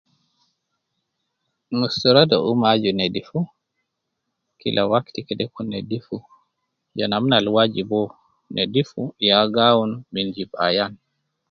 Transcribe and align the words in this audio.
Mustura 1.77 2.21
te 2.29 2.37
umma 2.51 2.67
aju 2.73 2.91
nedifu, 2.93 3.39
kila 4.59 4.81
wakti 4.91 5.19
kede 5.27 5.45
kun 5.53 5.67
nedifu, 5.73 6.17
je 6.97 7.05
namna 7.13 7.33
al 7.37 7.47
wajib 7.55 7.89
uwo, 7.99 8.07
nedifu 8.55 9.01
ya 9.27 9.37
gi 9.53 9.61
awun 9.69 9.91
min 10.13 10.27
jib 10.35 10.51
ayan 10.65 10.93